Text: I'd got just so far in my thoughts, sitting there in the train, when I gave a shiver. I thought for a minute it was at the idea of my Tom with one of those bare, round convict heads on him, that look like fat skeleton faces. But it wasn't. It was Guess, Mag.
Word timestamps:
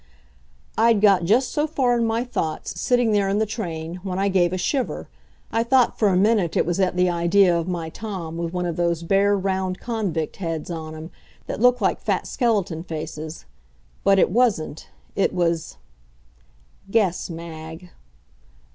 I'd 0.79 0.99
got 0.99 1.25
just 1.25 1.51
so 1.51 1.67
far 1.67 1.95
in 1.95 2.07
my 2.07 2.23
thoughts, 2.23 2.81
sitting 2.81 3.11
there 3.11 3.29
in 3.29 3.37
the 3.37 3.45
train, 3.45 3.97
when 4.01 4.17
I 4.17 4.29
gave 4.29 4.51
a 4.51 4.57
shiver. 4.57 5.09
I 5.51 5.61
thought 5.61 5.99
for 5.99 6.07
a 6.07 6.17
minute 6.17 6.57
it 6.57 6.65
was 6.65 6.79
at 6.79 6.95
the 6.95 7.07
idea 7.07 7.55
of 7.55 7.67
my 7.67 7.89
Tom 7.91 8.35
with 8.35 8.51
one 8.51 8.65
of 8.65 8.77
those 8.77 9.03
bare, 9.03 9.37
round 9.37 9.79
convict 9.79 10.37
heads 10.37 10.71
on 10.71 10.95
him, 10.95 11.11
that 11.45 11.61
look 11.61 11.81
like 11.81 11.99
fat 12.01 12.25
skeleton 12.25 12.81
faces. 12.83 13.45
But 14.03 14.17
it 14.17 14.31
wasn't. 14.31 14.87
It 15.15 15.33
was 15.35 15.77
Guess, 16.89 17.29
Mag. 17.29 17.91